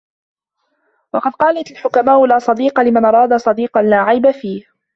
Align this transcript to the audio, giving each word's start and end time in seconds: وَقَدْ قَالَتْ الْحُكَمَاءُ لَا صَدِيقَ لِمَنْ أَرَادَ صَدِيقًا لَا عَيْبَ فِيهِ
وَقَدْ 1.13 1.31
قَالَتْ 1.31 1.71
الْحُكَمَاءُ 1.71 2.25
لَا 2.25 2.39
صَدِيقَ 2.39 2.79
لِمَنْ 2.79 3.05
أَرَادَ 3.05 3.33
صَدِيقًا 3.33 3.81
لَا 3.81 3.97
عَيْبَ 3.97 4.31
فِيهِ 4.31 4.65